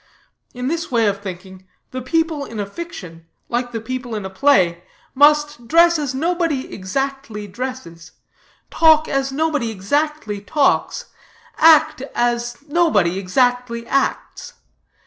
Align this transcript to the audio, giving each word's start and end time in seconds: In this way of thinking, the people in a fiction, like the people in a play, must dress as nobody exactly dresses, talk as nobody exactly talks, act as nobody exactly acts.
In 0.55 0.67
this 0.67 0.89
way 0.89 1.05
of 1.05 1.21
thinking, 1.21 1.67
the 1.91 2.01
people 2.01 2.43
in 2.43 2.59
a 2.59 2.65
fiction, 2.65 3.27
like 3.49 3.71
the 3.71 3.79
people 3.79 4.15
in 4.15 4.25
a 4.25 4.31
play, 4.31 4.83
must 5.13 5.67
dress 5.67 5.99
as 5.99 6.15
nobody 6.15 6.73
exactly 6.73 7.45
dresses, 7.45 8.13
talk 8.71 9.07
as 9.07 9.31
nobody 9.31 9.69
exactly 9.69 10.41
talks, 10.41 11.05
act 11.59 12.01
as 12.15 12.57
nobody 12.67 13.19
exactly 13.19 13.85
acts. 13.85 14.53